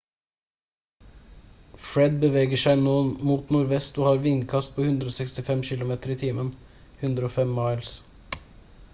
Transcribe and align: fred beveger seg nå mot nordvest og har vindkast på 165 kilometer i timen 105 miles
fred 1.89 2.15
beveger 2.23 2.61
seg 2.61 2.81
nå 2.87 2.93
mot 3.31 3.51
nordvest 3.55 3.99
og 4.01 4.07
har 4.09 4.23
vindkast 4.23 4.73
på 4.77 4.87
165 4.87 5.69
kilometer 5.73 6.15
i 6.15 6.17
timen 6.23 6.49
105 7.11 7.53
miles 7.59 7.93